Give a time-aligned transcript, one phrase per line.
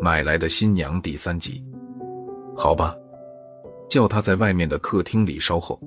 [0.00, 1.64] 买来的新娘第三集，
[2.56, 2.94] 好吧，
[3.88, 5.80] 叫他在外面的客厅里稍后。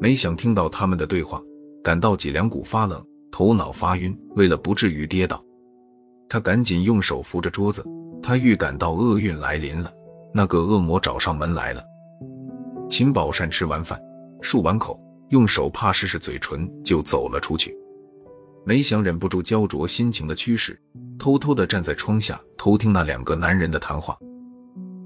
[0.00, 1.42] 没想听到他们的对话，
[1.82, 4.16] 感到脊梁骨发冷，头脑发晕。
[4.36, 5.42] 为了不至于跌倒，
[6.28, 7.84] 他赶紧用手扶着桌子。
[8.22, 9.92] 他预感到厄运来临了，
[10.32, 11.82] 那个恶魔找上门来了。
[12.88, 14.00] 秦宝善吃完饭，
[14.42, 14.96] 漱完口，
[15.30, 17.76] 用手帕试试嘴唇，就走了出去。
[18.66, 20.78] 没想忍不住焦灼心情的驱使，
[21.18, 24.16] 偷偷的站在窗下偷听那两个男人的谈话。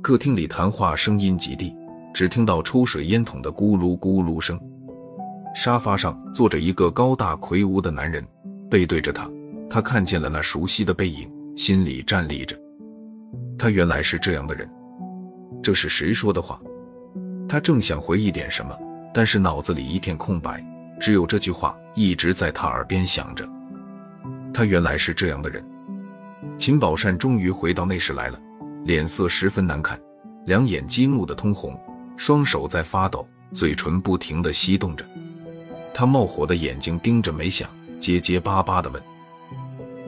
[0.01, 1.75] 客厅里谈话声音极低，
[2.15, 4.59] 只听到抽水烟筒的咕噜咕噜声。
[5.57, 8.25] 沙发上坐着一个高大魁梧的男人，
[8.71, 9.29] 背对着他，
[9.69, 12.57] 他看见了那熟悉的背影，心里站立着。
[13.59, 14.71] 他原来是这样的人，
[15.61, 16.61] 这是谁说的话？
[17.49, 18.79] 他正想回忆点什么，
[19.13, 20.65] 但是脑子里一片空白。
[21.01, 23.49] 只有这句话一直在他耳边响着。
[24.53, 25.65] 他原来是这样的人。
[26.57, 28.41] 秦宝善终于回到内室来了，
[28.85, 29.99] 脸色十分难看，
[30.47, 31.79] 两眼激怒的通红，
[32.17, 35.05] 双手在发抖，嘴唇不停的翕动着。
[35.95, 37.69] 他冒火的眼睛盯着梅想，
[37.99, 39.03] 结结巴巴的问：“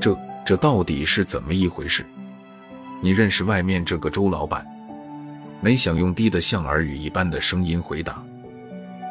[0.01, 2.05] 这这到底是怎么一回事？
[3.01, 4.67] 你认识外面这个周老板？”
[5.61, 8.23] 梅想用低的像耳语一般的声音回答：“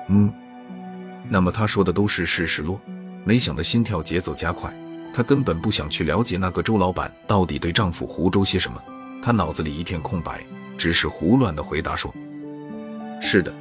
[0.10, 0.34] 嗯。”
[1.30, 2.80] 那么他说的都是事实咯？
[3.24, 4.74] 没想的心跳节奏加快，
[5.14, 8.82] 她根本不想去了解那个周老板到底对丈夫胡诌些什么，
[9.22, 10.44] 她脑子里一片空白，
[10.78, 12.14] 只是胡乱的回答说
[13.22, 13.54] ：“是的。”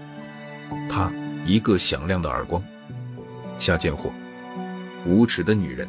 [0.89, 1.11] 他，
[1.47, 2.63] 一个响亮的耳光，
[3.57, 4.11] 下贱货，
[5.07, 5.89] 无耻的女人，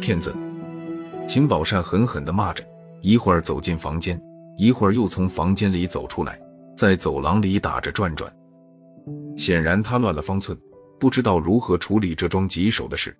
[0.00, 0.34] 骗子！
[1.28, 2.64] 秦宝善狠狠地骂着，
[3.02, 4.20] 一会儿走进房间，
[4.56, 6.38] 一会儿又从房间里走出来，
[6.76, 8.32] 在走廊里打着转转。
[9.36, 10.58] 显然他乱了方寸，
[10.98, 13.16] 不知道如何处理这桩棘手的事。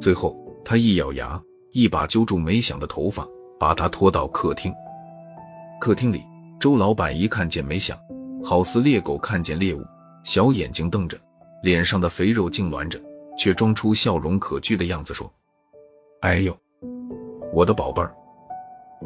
[0.00, 1.40] 最后，他一咬牙，
[1.72, 3.26] 一把揪住梅想的头发，
[3.58, 4.72] 把她拖到客厅。
[5.80, 6.22] 客厅里，
[6.58, 7.98] 周老板一看见梅想，
[8.44, 9.82] 好似猎狗看见猎物，
[10.24, 11.18] 小眼睛瞪着，
[11.62, 13.00] 脸上的肥肉痉挛着，
[13.38, 15.32] 却装出笑容可掬的样子，说
[16.20, 16.54] ：“哎呦，
[17.54, 18.14] 我的宝贝儿，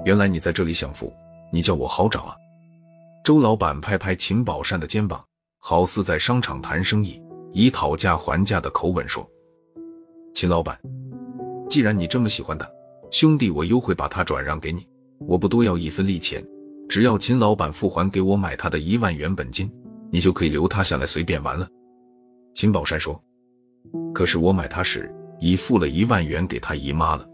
[0.04, 1.12] 原来你在这里享福，
[1.53, 2.34] 你叫我好找啊。”
[3.25, 5.25] 周老板拍拍秦宝善的肩膀。
[5.67, 7.19] 好似在商场谈生意，
[7.55, 9.27] 以讨价还价的口吻说
[10.35, 10.79] ：“秦老板，
[11.71, 12.69] 既然你这么喜欢他，
[13.11, 14.87] 兄弟我优惠把他转让给你，
[15.21, 16.47] 我不多要一分利钱，
[16.87, 19.73] 只要秦老板付还给我买他的一万元本金，
[20.11, 21.67] 你就可以留他下来随便玩了。”
[22.53, 23.19] 秦宝山说
[24.13, 25.11] ：“可是我买他时
[25.41, 27.27] 已付了一万元给他姨妈了，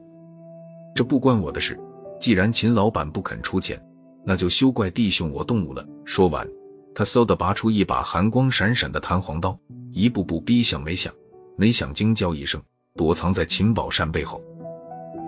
[0.94, 1.76] 这不关我的事。
[2.20, 3.76] 既然秦老板不肯出钱，
[4.24, 6.48] 那就休怪弟兄我动武了。”说完。
[6.94, 9.58] 他嗖的拔出一把寒光闪闪的弹簧刀，
[9.92, 11.12] 一步步逼向梅想。
[11.56, 12.60] 梅想惊叫一声，
[12.96, 14.42] 躲藏在秦宝善背后。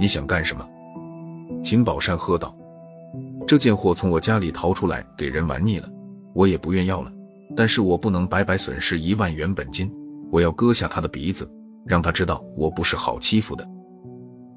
[0.00, 0.66] 你想干什么？
[1.62, 2.56] 秦宝善喝道
[3.46, 5.88] ：“这贱货从我家里逃出来，给人玩腻了，
[6.34, 7.12] 我也不愿要了。
[7.54, 9.92] 但是我不能白白损失一万元本金，
[10.30, 11.46] 我要割下他的鼻子，
[11.84, 13.68] 让他知道我不是好欺负的。”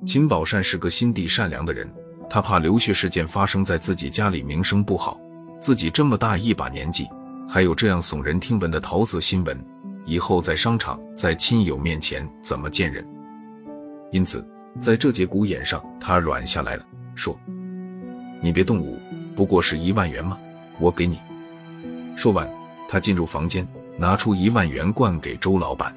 [0.08, 1.92] 秦宝善是个心地善良的人，
[2.30, 5.20] 他怕流血事件发生在自己家里，名声不好。
[5.60, 7.08] 自己这么大一把年纪，
[7.48, 9.58] 还有这样耸人听闻的桃色新闻，
[10.06, 13.06] 以后在商场、在亲友面前怎么见人？
[14.12, 14.46] 因此，
[14.80, 17.38] 在这节骨眼上，他软下来了，说
[18.42, 19.00] ：“你别动武，
[19.36, 20.38] 不过是一万元吗？
[20.80, 21.20] 我给你。”
[22.16, 22.50] 说完，
[22.88, 23.68] 他进入房间，
[23.98, 25.96] 拿出一万元灌给周老板。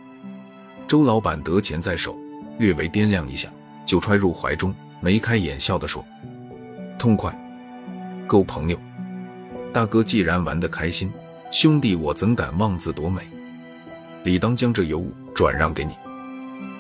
[0.87, 2.17] 周老板得钱在手，
[2.59, 3.51] 略微掂量一下，
[3.85, 6.05] 就揣入怀中，眉开眼笑地说
[6.99, 7.37] ：“痛快，
[8.27, 8.79] 够朋友。”
[9.73, 11.13] 大哥既然玩得开心，
[11.51, 13.23] 兄弟我怎敢妄自夺美？
[14.25, 15.93] 理当将这尤物转让给你，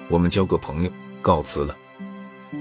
[0.09, 0.91] 我们交个朋友，
[1.23, 1.77] 告辞了。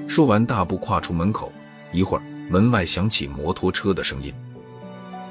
[0.08, 1.52] 说完，大步跨出门口。
[1.94, 4.34] 一会儿，门外响起摩托车的声音。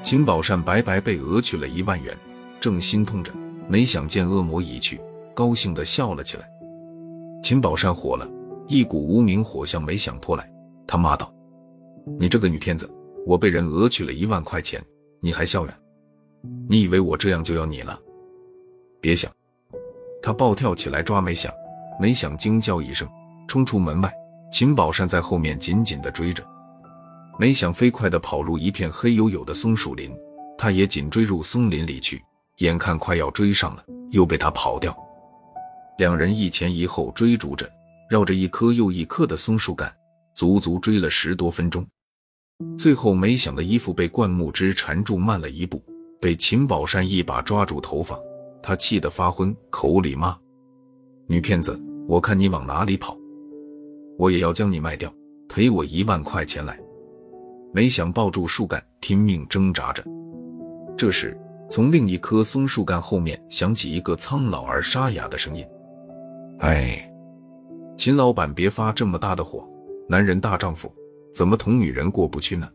[0.01, 2.17] 秦宝善白白被讹去了一万元，
[2.59, 3.31] 正心痛着，
[3.69, 4.99] 没想见恶魔已去，
[5.35, 6.49] 高兴地笑了起来。
[7.43, 8.27] 秦宝善火了，
[8.67, 10.49] 一股无名火向梅想扑来，
[10.87, 11.31] 他骂道
[12.19, 12.89] ：“你这个女骗子！”
[13.27, 14.81] 我被人讹去了一万块钱，
[15.19, 15.77] 你还笑呀？
[16.69, 17.99] 你以为我这样就要你了？
[19.01, 19.29] 别想！
[20.23, 21.51] 他暴跳起来抓梅想，
[21.99, 23.05] 梅想惊叫一声，
[23.45, 24.09] 冲出门外。
[24.49, 26.41] 秦宝善在后面紧紧的追着，
[27.37, 30.09] 梅想飞快的跑入一片黑黝黝的松树林，
[30.57, 32.23] 他也紧追入松林里去。
[32.59, 34.97] 眼看快要追上了，又被他跑掉。
[35.97, 37.69] 两人一前一后追逐着，
[38.09, 39.93] 绕着一棵又一棵的松树干，
[40.33, 41.85] 足足追了十多分钟。
[42.77, 45.79] 最后，没想的衣服被灌木枝缠住，慢了一步，
[46.19, 48.19] 被秦宝山一把抓住头发，
[48.63, 50.35] 他气得发昏，口里骂
[51.27, 53.15] ：“女骗子，我看你往哪里跑！”
[54.17, 55.13] 我也要将你卖掉，
[55.47, 56.79] 赔我一万块钱来。
[57.73, 60.03] 没想抱住树干，拼命挣扎着。
[60.97, 61.37] 这时，
[61.69, 65.63] 从另一棵松树干后面响起一个苍老而沙哑的声音
[66.57, 67.07] ：“哎，
[67.97, 69.63] 秦老板，别发这么大的火，
[70.09, 70.91] 男人大丈夫，
[71.37, 72.67] 怎么同女人过不去呢？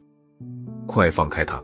[0.86, 1.60] 快放开他！”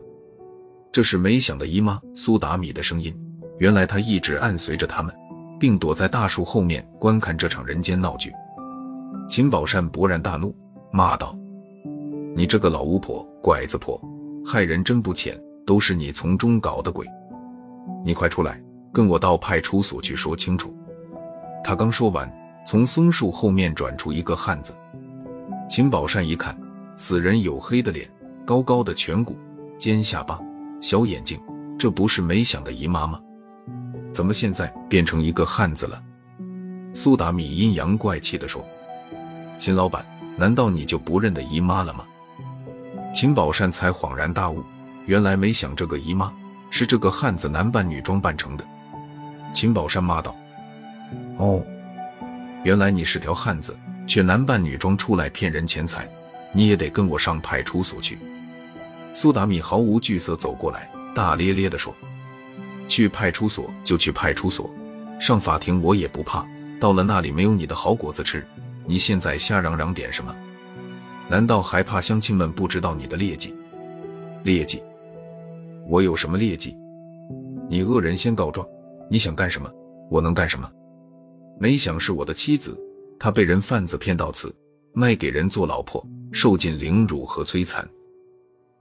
[0.91, 3.17] 这是没想的姨妈苏达米的声音。
[3.59, 5.15] 原来她一直暗随着他们，
[5.61, 8.33] 并躲在大树后面观看这场人间闹剧。
[9.29, 10.53] 秦宝善勃然大怒，
[10.91, 11.39] 骂道
[12.35, 14.01] ：“你这个老巫婆、拐子婆，
[14.45, 15.41] 害人真不浅！
[15.65, 17.07] 都是你从中搞的鬼！
[18.05, 18.61] 你快出来，
[18.93, 20.77] 跟我到派出所去说清楚！”
[21.63, 22.29] 他刚说完，
[22.67, 24.75] 从松树后面转出一个汉子。
[25.69, 26.59] 秦宝善一看，
[26.99, 28.11] 此人黝黑的脸，
[28.45, 29.39] 高高的颧骨，
[29.79, 30.37] 尖下巴。
[30.81, 31.41] 小眼睛，
[31.79, 33.21] 这不是梅想的姨妈吗？
[34.13, 36.03] 怎么现在变成一个汉子了？
[36.93, 38.67] 苏达米阴阳怪气地说
[39.59, 40.05] ：“秦老板，
[40.37, 42.05] 难道你就不认得姨妈了吗？”
[43.15, 44.65] 秦宝善才恍然大悟，
[45.07, 46.33] 原来梅想这个姨妈
[46.69, 48.65] 是这个汉子男扮女装扮成的。
[49.53, 50.35] 秦宝善骂道
[51.39, 51.65] ：“哦，
[52.65, 56.09] 原来你是条汉子，却男扮女装出来骗人钱财，
[56.53, 58.19] 你也得跟我上派出所去。”
[59.15, 61.95] 苏达米毫无惧色走过来，大咧咧地说
[62.87, 64.73] ：“去派出所就去派出所，
[65.21, 66.47] 上法庭我也不怕。
[66.81, 68.47] 到了那里没有你的好果子吃。
[68.87, 70.35] 你现在瞎嚷嚷点什么？
[71.29, 73.55] 难道还怕乡亲们不知道你的劣迹？
[74.45, 74.83] 劣迹？
[75.87, 76.77] 我有什么劣迹？
[77.69, 78.67] 你恶人先告状，
[79.11, 79.69] 你想干什么？
[80.09, 80.71] 我能干什么？
[81.59, 82.79] 梅想是我的妻子，
[83.19, 84.55] 她被人贩子骗到此，
[84.99, 87.89] 卖给人做老婆，受尽凌辱和摧残。”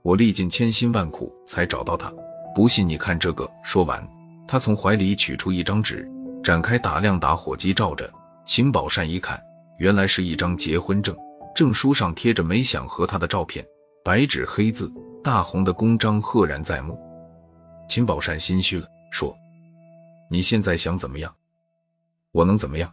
[0.02, 2.12] 我历尽千辛万苦才找到他，
[2.56, 3.48] 不信你看这个。
[3.62, 4.04] 说完，
[4.48, 6.10] 他从怀里取出一张纸，
[6.42, 8.12] 展开打亮打火机照着。
[8.44, 9.40] 秦宝善一看，
[9.78, 11.16] 原来是一张结婚证，
[11.54, 13.64] 证书上贴着梅想和他的照片，
[14.04, 14.92] 白纸黑字，
[15.22, 16.98] 大红的公章赫然在目。
[17.88, 19.32] 秦宝善心虚了，说
[20.28, 21.32] ：“你现在想怎么样？
[22.32, 22.92] 我能怎么样？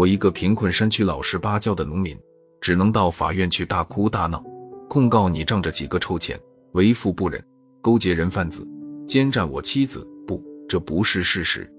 [0.00, 2.18] 我一个贫困山区老实巴交的农民，
[2.58, 4.42] 只能到法院去大哭大闹。”
[4.88, 6.40] 控告你仗着几个臭钱
[6.72, 7.38] 为富不仁，
[7.82, 8.66] 勾结人贩子，
[9.06, 10.02] 奸占我妻子。
[10.26, 11.70] 不，这不是事实。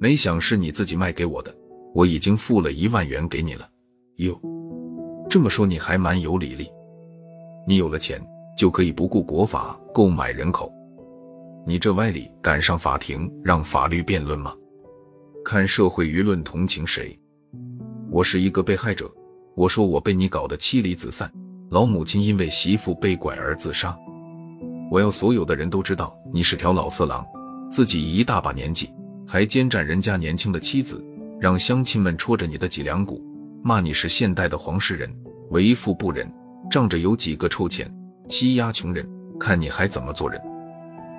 [0.00, 1.54] 没想是你自己卖给我的，
[1.94, 3.68] 我已经付了一万元给你了。
[4.16, 4.40] 哟，
[5.28, 6.66] 这么说你还蛮有理力。
[7.68, 8.26] 你有了钱
[8.56, 10.72] 就可以不顾国法购买人口。
[11.66, 14.54] 你这歪理敢上法庭让法律辩论吗？
[15.44, 17.14] 看社会舆论同情谁？
[18.14, 19.12] 我是一个被害者，
[19.56, 21.28] 我说我被你搞得妻离子散。
[21.68, 23.92] 老母亲因为媳妇被拐而自杀，
[24.88, 27.26] 我要所有的人都知道你是条老色狼，
[27.72, 28.88] 自己一大把年纪
[29.26, 31.04] 还奸占人家年轻的妻子，
[31.40, 33.20] 让乡亲们戳着你的脊梁骨，
[33.64, 35.12] 骂你是现代的黄世仁，
[35.50, 36.32] 为富不仁，
[36.70, 37.92] 仗着有几个臭钱
[38.28, 39.04] 欺压穷人，
[39.40, 40.40] 看你还怎么做人。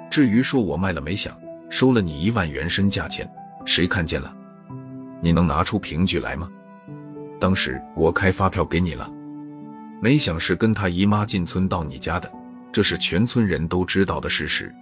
[0.10, 1.38] 至于说我卖了没想
[1.70, 3.30] 收了你一万元身价钱，
[3.66, 4.34] 谁看见了？
[5.22, 6.50] 你能拿出凭据来吗？
[7.46, 9.08] 当时我开发票给你了。
[10.02, 12.28] 没想是跟他姨妈进村到你家的，
[12.72, 14.74] 这是全村人都知道的事实。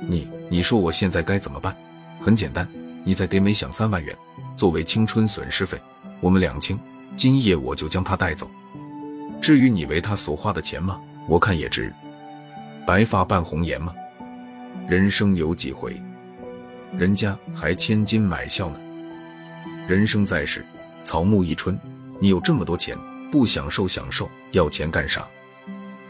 [0.00, 1.76] 你你说我现在该怎么办？
[2.20, 2.66] 很简单，
[3.04, 4.12] 你再给梅想三万元，
[4.56, 5.80] 作为青春损失费，
[6.20, 6.76] 我们两清。
[7.14, 8.50] 今夜我就将他带走。
[9.40, 11.00] 至于你为他所花的钱吗？
[11.28, 11.94] 我看也值。
[12.84, 13.94] 白发伴红颜吗？
[14.88, 16.02] 人生有几回？
[16.98, 18.80] 人家还千金买笑呢。
[19.86, 20.66] 人生在世，
[21.06, 21.78] 草木一春，
[22.18, 22.98] 你有这么多钱。
[23.30, 25.24] 不享受享受，要钱干啥？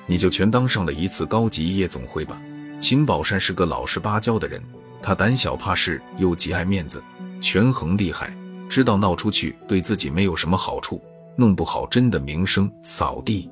[0.06, 2.40] 你就全当上了一次高级夜总会吧。
[2.80, 4.62] 秦宝山是个老实巴交的人，
[5.02, 7.02] 他胆小怕事，又极爱面子，
[7.42, 8.34] 权衡利害，
[8.70, 11.02] 知道闹出去对自己没有什么好处，
[11.36, 13.50] 弄不好真的名声扫地。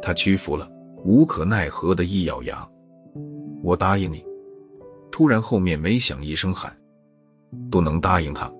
[0.00, 0.66] 他屈服了，
[1.04, 2.66] 无可奈何的一咬牙
[3.62, 4.24] ：“我答应你。”
[5.12, 6.74] 突然后面没响一声喊
[7.70, 8.50] ：“不能答应他。”